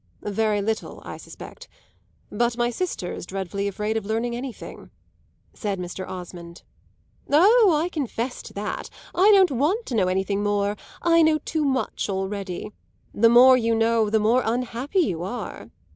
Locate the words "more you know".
13.29-14.09